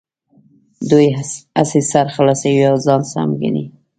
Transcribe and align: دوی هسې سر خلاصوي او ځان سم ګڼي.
دوی 0.89 1.07
هسې 1.57 1.79
سر 1.91 2.05
خلاصوي 2.15 2.63
او 2.71 2.75
ځان 2.85 3.01
سم 3.11 3.29
ګڼي. 3.41 3.65